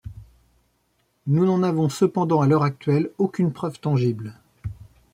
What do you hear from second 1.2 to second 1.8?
Nous n'en